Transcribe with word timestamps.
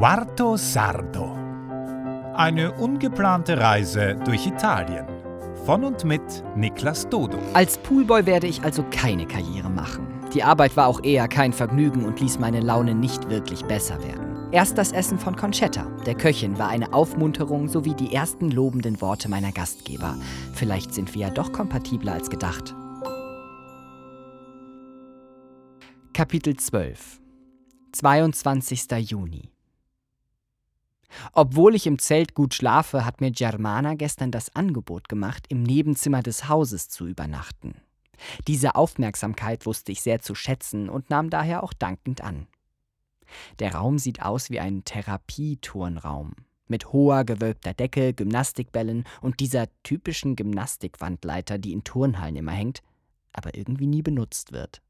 Quarto 0.00 0.56
Sardo. 0.56 1.36
Eine 2.34 2.72
ungeplante 2.72 3.58
Reise 3.58 4.16
durch 4.24 4.46
Italien. 4.46 5.04
Von 5.66 5.84
und 5.84 6.04
mit 6.06 6.22
Niklas 6.56 7.06
Dodo. 7.10 7.36
Als 7.52 7.76
Poolboy 7.76 8.24
werde 8.24 8.46
ich 8.46 8.62
also 8.62 8.82
keine 8.90 9.26
Karriere 9.26 9.68
machen. 9.68 10.08
Die 10.32 10.42
Arbeit 10.42 10.74
war 10.74 10.86
auch 10.86 11.04
eher 11.04 11.28
kein 11.28 11.52
Vergnügen 11.52 12.06
und 12.06 12.18
ließ 12.18 12.38
meine 12.38 12.60
Laune 12.60 12.94
nicht 12.94 13.28
wirklich 13.28 13.62
besser 13.66 14.02
werden. 14.02 14.48
Erst 14.52 14.78
das 14.78 14.92
Essen 14.92 15.18
von 15.18 15.36
Conchetta, 15.36 15.84
der 16.06 16.14
Köchin, 16.14 16.58
war 16.58 16.70
eine 16.70 16.94
Aufmunterung 16.94 17.68
sowie 17.68 17.92
die 17.92 18.14
ersten 18.14 18.50
lobenden 18.50 19.02
Worte 19.02 19.28
meiner 19.28 19.52
Gastgeber. 19.52 20.16
Vielleicht 20.54 20.94
sind 20.94 21.12
wir 21.12 21.26
ja 21.26 21.30
doch 21.30 21.52
kompatibler 21.52 22.14
als 22.14 22.30
gedacht. 22.30 22.74
Kapitel 26.14 26.56
12 26.56 27.20
22. 27.92 28.86
Juni 29.00 29.50
obwohl 31.32 31.74
ich 31.74 31.86
im 31.86 31.98
Zelt 31.98 32.34
gut 32.34 32.54
schlafe, 32.54 33.04
hat 33.04 33.20
mir 33.20 33.30
Germana 33.30 33.94
gestern 33.94 34.30
das 34.30 34.54
Angebot 34.54 35.08
gemacht, 35.08 35.46
im 35.48 35.62
Nebenzimmer 35.62 36.22
des 36.22 36.48
Hauses 36.48 36.88
zu 36.88 37.06
übernachten. 37.06 37.74
Diese 38.46 38.74
Aufmerksamkeit 38.74 39.66
wusste 39.66 39.92
ich 39.92 40.02
sehr 40.02 40.20
zu 40.20 40.34
schätzen 40.34 40.88
und 40.88 41.10
nahm 41.10 41.30
daher 41.30 41.62
auch 41.62 41.72
dankend 41.72 42.20
an. 42.20 42.46
Der 43.58 43.74
Raum 43.74 43.98
sieht 43.98 44.22
aus 44.22 44.50
wie 44.50 44.60
ein 44.60 44.84
Therapieturnraum. 44.84 46.34
Mit 46.66 46.92
hoher, 46.92 47.24
gewölbter 47.24 47.74
Decke, 47.74 48.14
Gymnastikbällen 48.14 49.04
und 49.20 49.40
dieser 49.40 49.66
typischen 49.82 50.36
Gymnastikwandleiter, 50.36 51.58
die 51.58 51.72
in 51.72 51.82
Turnhallen 51.82 52.36
immer 52.36 52.52
hängt, 52.52 52.82
aber 53.32 53.56
irgendwie 53.56 53.86
nie 53.86 54.02
benutzt 54.02 54.52
wird. 54.52 54.82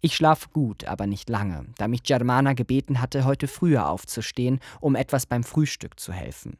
Ich 0.00 0.14
schlaf 0.14 0.52
gut, 0.52 0.84
aber 0.84 1.06
nicht 1.06 1.28
lange, 1.28 1.66
da 1.76 1.88
mich 1.88 2.02
Germana 2.02 2.52
gebeten 2.52 3.00
hatte, 3.00 3.24
heute 3.24 3.48
früher 3.48 3.88
aufzustehen, 3.88 4.60
um 4.80 4.94
etwas 4.94 5.26
beim 5.26 5.44
Frühstück 5.44 5.98
zu 6.00 6.12
helfen. 6.12 6.56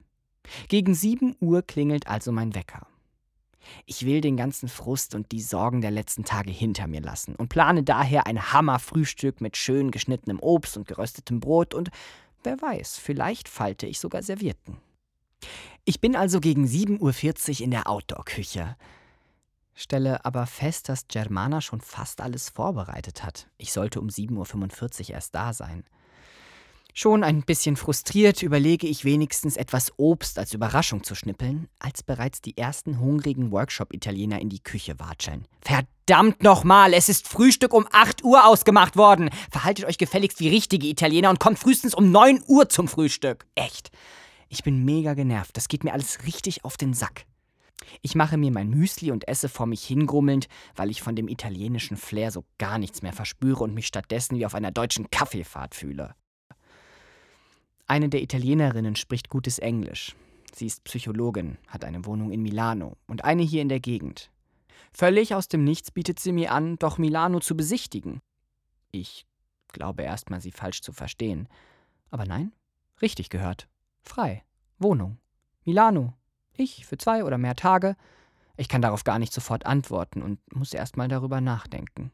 Gegen 0.68 0.94
sieben 0.94 1.36
Uhr 1.40 1.62
klingelt 1.62 2.06
also 2.06 2.32
mein 2.32 2.54
Wecker. 2.54 2.86
Ich 3.86 4.06
will 4.06 4.20
den 4.20 4.36
ganzen 4.36 4.68
Frust 4.68 5.14
und 5.14 5.32
die 5.32 5.42
Sorgen 5.42 5.80
der 5.80 5.90
letzten 5.90 6.24
Tage 6.24 6.50
hinter 6.50 6.86
mir 6.86 7.00
lassen 7.00 7.34
und 7.34 7.48
plane 7.48 7.82
daher 7.82 8.26
ein 8.26 8.52
Hammerfrühstück 8.52 9.40
mit 9.40 9.56
schön 9.56 9.90
geschnittenem 9.90 10.40
Obst 10.40 10.76
und 10.76 10.88
geröstetem 10.88 11.40
Brot 11.40 11.74
und 11.74 11.90
wer 12.42 12.60
weiß, 12.60 12.98
vielleicht 12.98 13.48
falte 13.48 13.86
ich 13.86 13.98
sogar 13.98 14.22
Servietten. 14.22 14.78
Ich 15.84 16.00
bin 16.00 16.16
also 16.16 16.40
gegen 16.40 16.66
7.40 16.66 17.60
Uhr 17.60 17.64
in 17.64 17.70
der 17.70 17.88
Outdoor-Küche 17.88 18.76
stelle 19.82 20.24
aber 20.24 20.46
fest, 20.46 20.88
dass 20.88 21.08
Germana 21.08 21.60
schon 21.60 21.80
fast 21.80 22.20
alles 22.20 22.48
vorbereitet 22.48 23.22
hat. 23.22 23.48
Ich 23.58 23.72
sollte 23.72 24.00
um 24.00 24.08
7.45 24.08 25.08
Uhr 25.08 25.14
erst 25.14 25.34
da 25.34 25.52
sein. 25.52 25.84
Schon 26.94 27.22
ein 27.22 27.42
bisschen 27.42 27.76
frustriert 27.76 28.42
überlege 28.42 28.88
ich 28.88 29.04
wenigstens 29.04 29.56
etwas 29.56 29.92
Obst 29.98 30.36
als 30.36 30.52
Überraschung 30.52 31.04
zu 31.04 31.14
schnippeln, 31.14 31.68
als 31.78 32.02
bereits 32.02 32.40
die 32.40 32.58
ersten 32.58 32.98
hungrigen 32.98 33.52
Workshop-Italiener 33.52 34.40
in 34.40 34.48
die 34.48 34.58
Küche 34.58 34.98
watscheln. 34.98 35.46
Verdammt 35.60 36.42
nochmal, 36.42 36.94
es 36.94 37.08
ist 37.08 37.28
Frühstück 37.28 37.72
um 37.72 37.86
8 37.92 38.24
Uhr 38.24 38.44
ausgemacht 38.44 38.96
worden. 38.96 39.30
Verhaltet 39.48 39.84
euch 39.84 39.98
gefälligst 39.98 40.40
wie 40.40 40.48
richtige 40.48 40.88
Italiener 40.88 41.30
und 41.30 41.38
kommt 41.38 41.60
frühestens 41.60 41.94
um 41.94 42.10
9 42.10 42.42
Uhr 42.48 42.68
zum 42.68 42.88
Frühstück. 42.88 43.46
Echt. 43.54 43.92
Ich 44.48 44.64
bin 44.64 44.84
mega 44.84 45.14
genervt. 45.14 45.56
Das 45.56 45.68
geht 45.68 45.84
mir 45.84 45.92
alles 45.92 46.24
richtig 46.24 46.64
auf 46.64 46.76
den 46.76 46.94
Sack. 46.94 47.26
Ich 48.02 48.14
mache 48.14 48.36
mir 48.36 48.50
mein 48.50 48.70
Müsli 48.70 49.10
und 49.10 49.28
esse 49.28 49.48
vor 49.48 49.66
mich 49.66 49.84
hingrummelnd, 49.84 50.48
weil 50.76 50.90
ich 50.90 51.02
von 51.02 51.16
dem 51.16 51.28
italienischen 51.28 51.96
Flair 51.96 52.30
so 52.30 52.44
gar 52.58 52.78
nichts 52.78 53.02
mehr 53.02 53.12
verspüre 53.12 53.64
und 53.64 53.74
mich 53.74 53.86
stattdessen 53.86 54.36
wie 54.36 54.46
auf 54.46 54.54
einer 54.54 54.70
deutschen 54.72 55.10
Kaffeefahrt 55.10 55.74
fühle. 55.74 56.14
Eine 57.86 58.08
der 58.08 58.22
Italienerinnen 58.22 58.96
spricht 58.96 59.30
gutes 59.30 59.58
Englisch. 59.58 60.14
Sie 60.54 60.66
ist 60.66 60.84
Psychologin, 60.84 61.56
hat 61.68 61.84
eine 61.84 62.04
Wohnung 62.04 62.32
in 62.32 62.42
Milano 62.42 62.96
und 63.06 63.24
eine 63.24 63.42
hier 63.42 63.62
in 63.62 63.68
der 63.68 63.80
Gegend. 63.80 64.30
Völlig 64.92 65.34
aus 65.34 65.48
dem 65.48 65.64
Nichts 65.64 65.90
bietet 65.90 66.18
sie 66.18 66.32
mir 66.32 66.52
an, 66.52 66.76
doch 66.76 66.98
Milano 66.98 67.40
zu 67.40 67.56
besichtigen. 67.56 68.20
Ich 68.90 69.26
glaube 69.68 70.02
erstmal, 70.02 70.40
sie 70.40 70.50
falsch 70.50 70.82
zu 70.82 70.92
verstehen. 70.92 71.48
Aber 72.10 72.24
nein, 72.24 72.52
richtig 73.00 73.30
gehört. 73.30 73.68
Frei. 74.02 74.42
Wohnung. 74.78 75.18
Milano. 75.64 76.17
Ich 76.58 76.84
für 76.86 76.98
zwei 76.98 77.24
oder 77.24 77.38
mehr 77.38 77.54
Tage. 77.54 77.96
Ich 78.56 78.68
kann 78.68 78.82
darauf 78.82 79.04
gar 79.04 79.20
nicht 79.20 79.32
sofort 79.32 79.64
antworten 79.64 80.20
und 80.20 80.40
muss 80.54 80.74
erst 80.74 80.96
mal 80.96 81.06
darüber 81.06 81.40
nachdenken. 81.40 82.10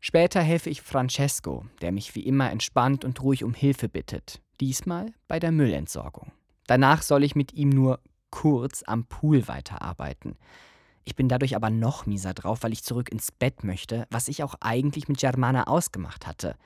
Später 0.00 0.40
helfe 0.40 0.70
ich 0.70 0.80
Francesco, 0.80 1.66
der 1.82 1.92
mich 1.92 2.14
wie 2.14 2.24
immer 2.24 2.50
entspannt 2.50 3.04
und 3.04 3.22
ruhig 3.22 3.44
um 3.44 3.52
Hilfe 3.52 3.90
bittet. 3.90 4.40
Diesmal 4.58 5.12
bei 5.28 5.38
der 5.38 5.52
Müllentsorgung. 5.52 6.32
Danach 6.66 7.02
soll 7.02 7.24
ich 7.24 7.36
mit 7.36 7.52
ihm 7.52 7.68
nur 7.68 8.00
kurz 8.30 8.82
am 8.86 9.04
Pool 9.04 9.46
weiterarbeiten. 9.46 10.38
Ich 11.04 11.16
bin 11.16 11.28
dadurch 11.28 11.56
aber 11.56 11.68
noch 11.68 12.06
mieser 12.06 12.32
drauf, 12.32 12.62
weil 12.62 12.72
ich 12.72 12.84
zurück 12.84 13.10
ins 13.10 13.32
Bett 13.32 13.64
möchte, 13.64 14.06
was 14.10 14.28
ich 14.28 14.42
auch 14.42 14.54
eigentlich 14.60 15.08
mit 15.08 15.18
Germana 15.18 15.64
ausgemacht 15.66 16.26
hatte. 16.26 16.56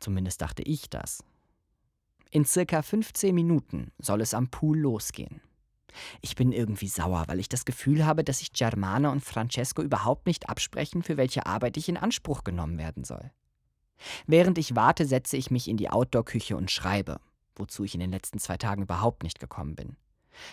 Zumindest 0.00 0.42
dachte 0.42 0.62
ich 0.62 0.90
das. 0.90 1.24
In 2.30 2.44
circa 2.44 2.82
15 2.82 3.34
Minuten 3.34 3.90
soll 3.98 4.20
es 4.20 4.34
am 4.34 4.48
Pool 4.48 4.78
losgehen. 4.78 5.40
Ich 6.20 6.36
bin 6.36 6.52
irgendwie 6.52 6.88
sauer, 6.88 7.24
weil 7.26 7.40
ich 7.40 7.48
das 7.48 7.64
Gefühl 7.64 8.04
habe, 8.04 8.22
dass 8.22 8.38
sich 8.38 8.52
Germana 8.52 9.10
und 9.10 9.24
Francesco 9.24 9.82
überhaupt 9.82 10.26
nicht 10.26 10.48
absprechen, 10.48 11.02
für 11.02 11.16
welche 11.16 11.46
Arbeit 11.46 11.76
ich 11.76 11.88
in 11.88 11.96
Anspruch 11.96 12.44
genommen 12.44 12.78
werden 12.78 13.04
soll. 13.04 13.30
Während 14.26 14.58
ich 14.58 14.76
warte, 14.76 15.06
setze 15.06 15.36
ich 15.36 15.50
mich 15.50 15.68
in 15.68 15.76
die 15.76 15.90
Outdoor-Küche 15.90 16.56
und 16.56 16.70
schreibe, 16.70 17.20
wozu 17.56 17.84
ich 17.84 17.94
in 17.94 18.00
den 18.00 18.12
letzten 18.12 18.38
zwei 18.38 18.56
Tagen 18.56 18.82
überhaupt 18.82 19.22
nicht 19.22 19.40
gekommen 19.40 19.74
bin. 19.74 19.96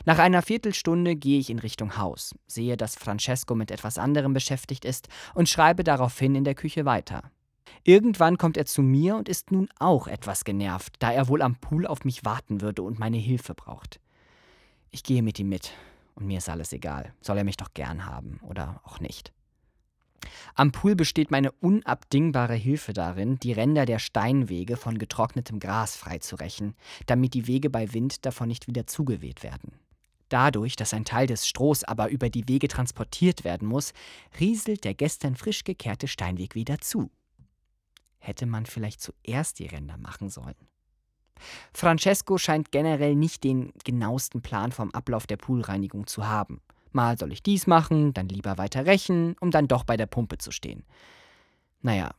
Nach 0.05 0.17
einer 0.17 0.41
Viertelstunde 0.41 1.15
gehe 1.15 1.39
ich 1.39 1.51
in 1.51 1.59
Richtung 1.59 1.97
Haus, 1.97 2.33
sehe, 2.47 2.75
dass 2.75 2.95
Francesco 2.95 3.53
mit 3.53 3.69
etwas 3.69 3.99
anderem 3.99 4.33
beschäftigt 4.33 4.83
ist 4.83 5.09
und 5.35 5.47
schreibe 5.49 5.83
daraufhin 5.83 6.33
in 6.33 6.43
der 6.43 6.55
Küche 6.55 6.85
weiter. 6.85 7.31
Irgendwann 7.83 8.37
kommt 8.37 8.57
er 8.57 8.65
zu 8.65 8.81
mir 8.81 9.15
und 9.15 9.29
ist 9.29 9.51
nun 9.51 9.69
auch 9.79 10.07
etwas 10.07 10.43
genervt, 10.43 10.95
da 10.99 11.11
er 11.11 11.27
wohl 11.27 11.41
am 11.41 11.55
Pool 11.55 11.85
auf 11.85 12.05
mich 12.05 12.25
warten 12.25 12.61
würde 12.61 12.81
und 12.81 12.99
meine 12.99 13.17
Hilfe 13.17 13.53
braucht. 13.53 13.99
Ich 14.91 15.03
gehe 15.03 15.21
mit 15.21 15.39
ihm 15.39 15.49
mit 15.49 15.73
und 16.15 16.25
mir 16.25 16.37
ist 16.37 16.49
alles 16.49 16.73
egal. 16.73 17.13
Soll 17.21 17.37
er 17.37 17.43
mich 17.43 17.57
doch 17.57 17.73
gern 17.73 18.05
haben 18.05 18.39
oder 18.43 18.81
auch 18.83 18.99
nicht. 18.99 19.33
Am 20.55 20.71
Pool 20.71 20.95
besteht 20.95 21.31
meine 21.31 21.51
unabdingbare 21.51 22.55
Hilfe 22.55 22.93
darin, 22.93 23.37
die 23.37 23.51
Ränder 23.51 23.85
der 23.85 23.99
Steinwege 23.99 24.77
von 24.77 24.97
getrocknetem 24.97 25.59
Gras 25.59 25.95
freizurechen, 25.95 26.75
damit 27.05 27.33
die 27.33 27.47
Wege 27.47 27.69
bei 27.69 27.93
Wind 27.93 28.25
davon 28.25 28.47
nicht 28.47 28.67
wieder 28.67 28.87
zugeweht 28.87 29.43
werden. 29.43 29.73
Dadurch, 30.29 30.75
dass 30.75 30.93
ein 30.93 31.05
Teil 31.05 31.27
des 31.27 31.47
Strohs 31.47 31.83
aber 31.83 32.09
über 32.09 32.29
die 32.29 32.47
Wege 32.47 32.67
transportiert 32.67 33.43
werden 33.43 33.67
muss, 33.67 33.93
rieselt 34.39 34.83
der 34.83 34.95
gestern 34.95 35.35
frisch 35.35 35.63
gekehrte 35.63 36.07
Steinweg 36.07 36.55
wieder 36.55 36.79
zu 36.79 37.11
hätte 38.25 38.45
man 38.45 38.65
vielleicht 38.65 39.01
zuerst 39.01 39.59
die 39.59 39.67
Ränder 39.67 39.97
machen 39.97 40.29
sollen. 40.29 40.55
Francesco 41.73 42.37
scheint 42.37 42.71
generell 42.71 43.15
nicht 43.15 43.43
den 43.43 43.73
genauesten 43.83 44.41
Plan 44.41 44.71
vom 44.71 44.91
Ablauf 44.91 45.27
der 45.27 45.37
Poolreinigung 45.37 46.07
zu 46.07 46.27
haben. 46.27 46.61
Mal 46.91 47.17
soll 47.17 47.33
ich 47.33 47.43
dies 47.43 47.67
machen, 47.67 48.13
dann 48.13 48.29
lieber 48.29 48.57
weiter 48.57 48.85
rächen, 48.85 49.35
um 49.41 49.51
dann 49.51 49.67
doch 49.67 49.83
bei 49.83 49.97
der 49.97 50.05
Pumpe 50.05 50.37
zu 50.37 50.51
stehen. 50.51 50.85
Naja, 51.81 52.11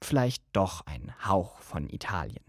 vielleicht 0.00 0.44
doch 0.52 0.86
ein 0.86 1.12
Hauch 1.26 1.58
von 1.58 1.90
Italien. 1.90 2.44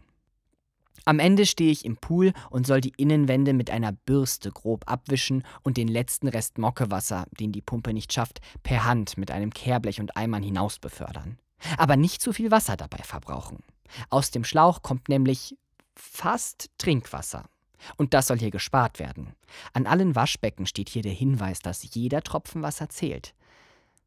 Am 1.03 1.17
Ende 1.17 1.47
stehe 1.47 1.71
ich 1.71 1.83
im 1.83 1.97
Pool 1.97 2.33
und 2.51 2.67
soll 2.67 2.79
die 2.79 2.93
Innenwände 2.95 3.53
mit 3.53 3.71
einer 3.71 3.91
Bürste 3.91 4.51
grob 4.51 4.83
abwischen 4.85 5.43
und 5.63 5.77
den 5.77 5.87
letzten 5.87 6.27
Rest 6.27 6.59
Mockewasser, 6.59 7.25
den 7.39 7.51
die 7.51 7.61
Pumpe 7.61 7.93
nicht 7.93 8.13
schafft, 8.13 8.39
per 8.61 8.85
Hand 8.85 9.17
mit 9.17 9.31
einem 9.31 9.51
Kehrblech 9.51 9.99
und 9.99 10.15
Eimern 10.15 10.43
hinaus 10.43 10.77
befördern. 10.77 11.39
Aber 11.77 11.95
nicht 11.95 12.21
zu 12.21 12.33
viel 12.33 12.51
Wasser 12.51 12.77
dabei 12.77 13.03
verbrauchen. 13.03 13.63
Aus 14.09 14.31
dem 14.31 14.43
Schlauch 14.43 14.81
kommt 14.81 15.09
nämlich 15.09 15.57
fast 15.95 16.69
Trinkwasser. 16.77 17.45
Und 17.97 18.13
das 18.13 18.27
soll 18.27 18.37
hier 18.37 18.51
gespart 18.51 18.99
werden. 18.99 19.33
An 19.73 19.87
allen 19.87 20.15
Waschbecken 20.15 20.65
steht 20.65 20.89
hier 20.89 21.01
der 21.01 21.13
Hinweis, 21.13 21.59
dass 21.59 21.93
jeder 21.93 22.21
Tropfen 22.21 22.61
Wasser 22.61 22.89
zählt. 22.89 23.33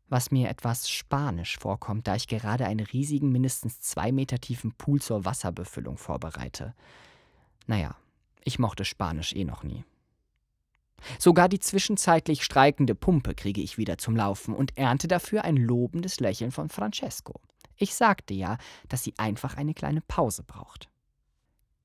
Was 0.09 0.31
mir 0.31 0.49
etwas 0.49 0.89
spanisch 0.89 1.59
vorkommt, 1.59 2.07
da 2.07 2.15
ich 2.15 2.29
gerade 2.29 2.67
einen 2.67 2.87
riesigen, 2.87 3.33
mindestens 3.33 3.81
zwei 3.81 4.13
Meter 4.13 4.39
tiefen 4.39 4.73
Pool 4.73 5.01
zur 5.01 5.25
Wasserbefüllung 5.25 5.97
vorbereite. 5.97 6.75
Naja, 7.67 7.97
ich 8.45 8.59
mochte 8.59 8.85
Spanisch 8.85 9.35
eh 9.35 9.45
noch 9.45 9.63
nie. 9.63 9.85
Sogar 11.19 11.49
die 11.49 11.61
zwischenzeitlich 11.61 12.45
streikende 12.45 12.95
Pumpe 12.95 13.35
kriege 13.35 13.61
ich 13.61 13.79
wieder 13.79 13.99
zum 13.99 14.17
Laufen 14.17 14.55
und 14.55 14.77
ernte 14.77 15.09
dafür 15.09 15.45
ein 15.45 15.57
lobendes 15.57 16.21
Lächeln 16.21 16.51
von 16.51 16.69
Francesco. 16.69 17.41
Ich 17.77 17.95
sagte 17.95 18.35
ja, 18.35 18.59
dass 18.89 19.03
sie 19.03 19.15
einfach 19.19 19.57
eine 19.57 19.75
kleine 19.75 20.01
Pause 20.01 20.43
braucht. 20.45 20.89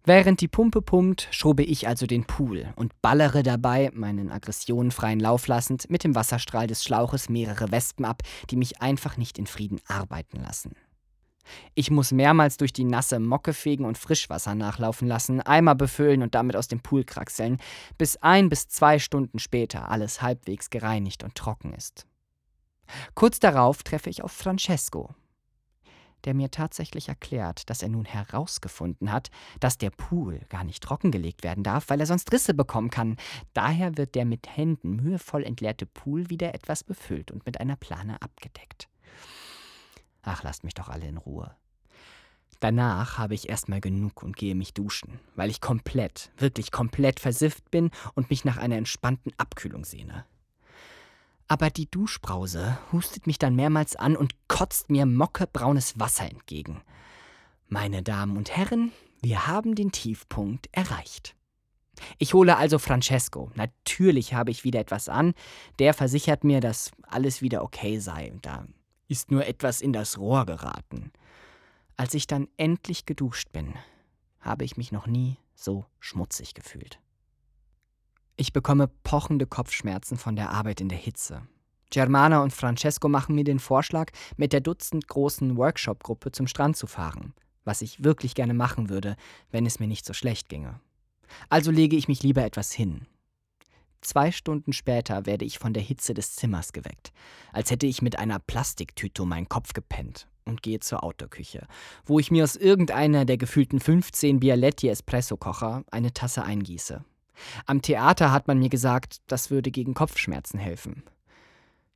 Während 0.06 0.42
die 0.42 0.48
Pumpe 0.48 0.82
pumpt, 0.82 1.28
schobe 1.30 1.64
ich 1.64 1.88
also 1.88 2.08
den 2.08 2.26
Pool 2.26 2.74
und 2.76 3.00
ballere 3.02 3.44
dabei, 3.44 3.92
meinen 3.94 4.32
Aggressionen 4.32 4.92
freien 4.92 5.20
Lauf 5.20 5.48
lassend, 5.48 5.90
mit 5.90 6.04
dem 6.04 6.16
Wasserstrahl 6.16 6.68
des 6.68 6.84
Schlauches 6.84 7.30
mehrere 7.30 7.72
Wespen 7.72 8.06
ab, 8.06 8.24
die 8.50 8.56
mich 8.56 8.82
einfach 8.82 9.18
nicht 9.18 9.38
in 9.38 9.46
Frieden 9.46 9.82
arbeiten 9.88 10.42
lassen. 10.42 10.72
Ich 11.76 11.92
muss 11.92 12.12
mehrmals 12.12 12.58
durch 12.58 12.74
die 12.74 12.84
nasse 12.84 13.20
Mocke 13.20 13.54
fegen 13.54 13.86
und 13.86 13.98
Frischwasser 13.98 14.56
nachlaufen 14.56 15.08
lassen, 15.08 15.42
Eimer 15.42 15.76
befüllen 15.76 16.22
und 16.22 16.36
damit 16.36 16.56
aus 16.56 16.68
dem 16.68 16.82
Pool 16.82 17.04
kraxeln, 17.04 17.58
bis 17.98 18.18
ein 18.18 18.50
bis 18.50 18.68
zwei 18.68 19.00
Stunden 19.00 19.40
später 19.40 19.90
alles 19.90 20.22
halbwegs 20.22 20.70
gereinigt 20.70 21.24
und 21.24 21.36
trocken 21.36 21.74
ist. 21.74 22.06
Kurz 23.16 23.40
darauf 23.40 23.84
treffe 23.84 24.10
ich 24.10 24.24
auf 24.24 24.32
Francesco, 24.32 25.14
der 26.26 26.34
mir 26.34 26.52
tatsächlich 26.52 27.08
erklärt, 27.08 27.70
dass 27.70 27.82
er 27.82 27.90
nun 27.90 28.06
herausgefunden 28.06 29.12
hat, 29.12 29.30
dass 29.60 29.78
der 29.78 29.90
Pool 29.90 30.42
gar 30.50 30.64
nicht 30.64 30.84
trockengelegt 30.84 31.44
werden 31.44 31.64
darf, 31.64 31.90
weil 31.90 32.00
er 32.00 32.06
sonst 32.06 32.32
Risse 32.32 32.54
bekommen 32.54 32.90
kann. 32.90 33.18
Daher 33.54 33.98
wird 33.98 34.16
der 34.16 34.26
mit 34.26 34.48
Händen 34.56 34.96
mühevoll 34.98 35.44
entleerte 35.44 35.86
Pool 35.86 36.30
wieder 36.30 36.54
etwas 36.54 36.84
befüllt 36.84 37.32
und 37.32 37.46
mit 37.46 37.60
einer 37.60 37.76
Plane 37.76 38.22
abgedeckt. 38.22 38.90
Ach, 40.22 40.44
lasst 40.44 40.64
mich 40.64 40.74
doch 40.74 40.90
alle 40.90 41.08
in 41.08 41.18
Ruhe. 41.18 41.56
Danach 42.60 43.18
habe 43.18 43.36
ich 43.36 43.48
erstmal 43.48 43.80
genug 43.80 44.22
und 44.22 44.36
gehe 44.36 44.56
mich 44.56 44.74
duschen, 44.74 45.20
weil 45.36 45.50
ich 45.50 45.62
komplett, 45.62 46.32
wirklich 46.38 46.72
komplett 46.72 47.20
versifft 47.20 47.72
bin 47.72 47.90
und 48.16 48.30
mich 48.30 48.44
nach 48.44 48.58
einer 48.58 48.76
entspannten 48.76 49.32
Abkühlung 49.38 49.86
sehne. 49.86 50.26
Aber 51.48 51.70
die 51.70 51.90
Duschbrause 51.90 52.78
hustet 52.92 53.28
mich 53.28 53.40
dann 53.40 53.56
mehrmals 53.56 53.96
an 53.96 54.16
und 54.16 54.36
kotzt 54.48 54.90
mir 54.90 55.06
mockebraunes 55.06 56.00
Wasser 56.00 56.30
entgegen. 56.30 56.82
Meine 57.68 58.04
Damen 58.04 58.38
und 58.38 58.56
Herren, 58.56 58.92
wir 59.22 59.48
haben 59.48 59.74
den 59.74 59.92
Tiefpunkt 59.92 60.68
erreicht. 60.74 61.36
Ich 62.18 62.34
hole 62.34 62.58
also 62.58 62.78
Francesco. 62.78 63.52
Natürlich 63.56 64.34
habe 64.34 64.52
ich 64.52 64.64
wieder 64.64 64.80
etwas 64.80 65.10
an. 65.10 65.34
Der 65.80 65.94
versichert 65.94 66.44
mir, 66.44 66.62
dass 66.62 66.92
alles 67.04 67.42
wieder 67.42 67.64
okay 67.64 68.00
sei. 68.00 68.34
Da 68.42 68.66
ist 69.10 69.32
nur 69.32 69.46
etwas 69.46 69.82
in 69.82 69.92
das 69.92 70.18
Rohr 70.18 70.46
geraten. 70.46 71.12
Als 71.98 72.14
ich 72.14 72.28
dann 72.28 72.48
endlich 72.56 73.06
geduscht 73.06 73.52
bin, 73.52 73.74
habe 74.40 74.64
ich 74.64 74.78
mich 74.78 74.94
noch 74.94 75.08
nie 75.08 75.38
so 75.54 75.86
schmutzig 76.00 76.54
gefühlt. 76.54 77.00
Ich 78.38 78.54
bekomme 78.54 78.88
pochende 79.04 79.46
Kopfschmerzen 79.46 80.18
von 80.18 80.38
der 80.38 80.52
Arbeit 80.52 80.80
in 80.80 80.88
der 80.88 80.98
Hitze. 80.98 81.42
Germana 81.90 82.42
und 82.42 82.54
Francesco 82.54 83.10
machen 83.10 83.36
mir 83.36 83.44
den 83.44 83.60
Vorschlag, 83.60 84.12
mit 84.38 84.54
der 84.54 84.62
dutzendgroßen 84.62 85.58
Workshop-Gruppe 85.58 86.32
zum 86.32 86.48
Strand 86.48 86.78
zu 86.78 86.88
fahren, 86.88 87.34
was 87.66 87.82
ich 87.82 88.04
wirklich 88.04 88.36
gerne 88.36 88.54
machen 88.54 88.90
würde, 88.90 89.18
wenn 89.52 89.66
es 89.66 89.80
mir 89.80 89.88
nicht 89.88 90.06
so 90.06 90.14
schlecht 90.14 90.48
ginge. 90.48 90.80
Also 91.50 91.72
lege 91.72 91.98
ich 91.98 92.08
mich 92.08 92.24
lieber 92.24 92.44
etwas 92.46 92.72
hin. 92.72 93.08
Zwei 94.02 94.32
Stunden 94.32 94.72
später 94.72 95.26
werde 95.26 95.46
ich 95.46 95.60
von 95.60 95.74
der 95.74 95.84
Hitze 95.84 96.14
des 96.14 96.36
Zimmers 96.36 96.72
geweckt, 96.72 97.12
als 97.52 97.70
hätte 97.70 97.86
ich 97.86 98.02
mit 98.02 98.18
einer 98.18 98.40
Plastiktüte 98.40 99.24
um 99.24 99.30
meinen 99.30 99.50
Kopf 99.50 99.74
gepennt 99.74 100.28
und 100.46 100.64
gehe 100.64 100.80
zur 100.80 101.04
Autoküche, 101.04 101.68
wo 102.06 102.20
ich 102.20 102.32
mir 102.32 102.44
aus 102.44 102.56
irgendeiner 102.56 103.26
der 103.26 103.38
gefühlten 103.38 103.80
15 103.80 104.40
Bialetti 104.40 104.88
Espresso-Kocher 104.88 105.84
eine 105.92 106.14
Tasse 106.14 106.44
eingieße. 106.44 107.04
Am 107.66 107.82
Theater 107.82 108.32
hat 108.32 108.48
man 108.48 108.60
mir 108.60 108.70
gesagt, 108.70 109.18
das 109.28 109.50
würde 109.50 109.72
gegen 109.72 109.94
Kopfschmerzen 109.94 110.60
helfen. 110.60 111.04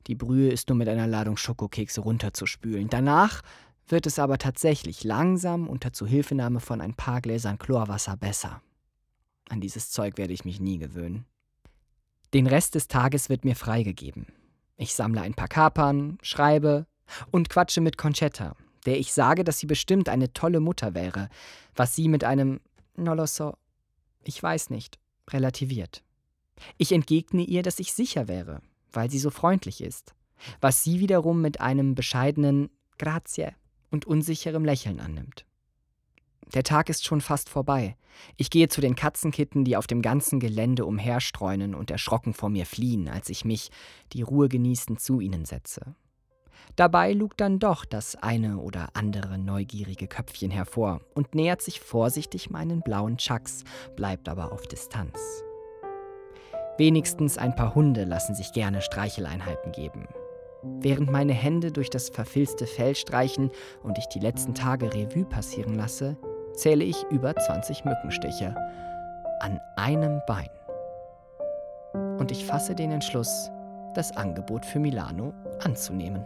Die 0.06 0.14
Brühe 0.14 0.50
ist 0.50 0.68
nur 0.68 0.76
mit 0.76 0.88
einer 0.88 1.06
Ladung 1.06 1.36
Schokokekse 1.36 2.02
runterzuspülen. 2.02 2.88
Danach 2.88 3.42
wird 3.86 4.06
es 4.06 4.18
aber 4.18 4.38
tatsächlich 4.38 5.04
langsam 5.04 5.68
unter 5.68 5.92
Zuhilfenahme 5.92 6.60
von 6.60 6.80
ein 6.80 6.94
paar 6.94 7.20
Gläsern 7.20 7.58
Chlorwasser 7.58 8.16
besser. 8.16 8.62
An 9.48 9.60
dieses 9.60 9.90
Zeug 9.90 10.16
werde 10.16 10.32
ich 10.32 10.44
mich 10.44 10.60
nie 10.60 10.78
gewöhnen. 10.78 11.26
Den 12.34 12.48
Rest 12.48 12.74
des 12.74 12.88
Tages 12.88 13.28
wird 13.28 13.44
mir 13.44 13.54
freigegeben. 13.54 14.26
Ich 14.76 14.94
sammle 14.94 15.20
ein 15.20 15.34
paar 15.34 15.46
Kapern, 15.46 16.18
schreibe 16.20 16.84
und 17.30 17.48
quatsche 17.48 17.80
mit 17.80 17.96
Conchetta, 17.96 18.56
der 18.86 18.98
ich 18.98 19.12
sage, 19.12 19.44
dass 19.44 19.60
sie 19.60 19.68
bestimmt 19.68 20.08
eine 20.08 20.32
tolle 20.32 20.58
Mutter 20.58 20.94
wäre, 20.94 21.28
was 21.76 21.94
sie 21.94 22.08
mit 22.08 22.24
einem 22.24 22.60
Nolosso, 22.96 23.56
ich 24.24 24.42
weiß 24.42 24.70
nicht, 24.70 24.98
relativiert. 25.30 26.02
Ich 26.76 26.90
entgegne 26.90 27.42
ihr, 27.42 27.62
dass 27.62 27.78
ich 27.78 27.92
sicher 27.92 28.26
wäre, 28.26 28.62
weil 28.92 29.12
sie 29.12 29.20
so 29.20 29.30
freundlich 29.30 29.80
ist, 29.80 30.16
was 30.60 30.82
sie 30.82 30.98
wiederum 30.98 31.40
mit 31.40 31.60
einem 31.60 31.94
bescheidenen 31.94 32.68
Grazie 32.98 33.50
und 33.92 34.06
unsicherem 34.06 34.64
Lächeln 34.64 34.98
annimmt. 34.98 35.46
Der 36.52 36.62
Tag 36.62 36.88
ist 36.88 37.04
schon 37.04 37.20
fast 37.20 37.48
vorbei. 37.48 37.96
Ich 38.36 38.50
gehe 38.50 38.68
zu 38.68 38.80
den 38.80 38.94
Katzenkitten, 38.94 39.64
die 39.64 39.76
auf 39.76 39.86
dem 39.86 40.02
ganzen 40.02 40.40
Gelände 40.40 40.84
umherstreunen 40.84 41.74
und 41.74 41.90
erschrocken 41.90 42.34
vor 42.34 42.48
mir 42.48 42.66
fliehen, 42.66 43.08
als 43.08 43.28
ich 43.28 43.44
mich, 43.44 43.70
die 44.12 44.22
Ruhe 44.22 44.48
genießend, 44.48 45.00
zu 45.00 45.20
ihnen 45.20 45.44
setze. 45.44 45.96
Dabei 46.76 47.12
lugt 47.12 47.40
dann 47.40 47.58
doch 47.58 47.84
das 47.84 48.16
eine 48.16 48.58
oder 48.58 48.88
andere 48.94 49.38
neugierige 49.38 50.06
Köpfchen 50.06 50.50
hervor 50.50 51.00
und 51.14 51.34
nähert 51.34 51.62
sich 51.62 51.80
vorsichtig 51.80 52.50
meinen 52.50 52.82
blauen 52.82 53.16
Chucks, 53.16 53.64
bleibt 53.96 54.28
aber 54.28 54.52
auf 54.52 54.66
Distanz. 54.66 55.18
Wenigstens 56.76 57.38
ein 57.38 57.54
paar 57.54 57.74
Hunde 57.74 58.04
lassen 58.04 58.34
sich 58.34 58.52
gerne 58.52 58.82
Streicheleinheiten 58.82 59.70
geben. 59.72 60.08
Während 60.80 61.10
meine 61.10 61.34
Hände 61.34 61.70
durch 61.70 61.90
das 61.90 62.08
verfilzte 62.08 62.66
Fell 62.66 62.96
streichen 62.96 63.50
und 63.82 63.98
ich 63.98 64.06
die 64.06 64.18
letzten 64.18 64.54
Tage 64.54 64.92
Revue 64.92 65.24
passieren 65.24 65.74
lasse, 65.74 66.16
zähle 66.56 66.84
ich 66.84 67.04
über 67.10 67.34
20 67.34 67.84
Mückenstiche 67.84 68.54
an 69.40 69.60
einem 69.76 70.20
Bein. 70.26 70.50
Und 72.18 72.30
ich 72.30 72.44
fasse 72.46 72.74
den 72.74 72.92
Entschluss, 72.92 73.50
das 73.94 74.16
Angebot 74.16 74.64
für 74.64 74.78
Milano 74.78 75.32
anzunehmen. 75.62 76.24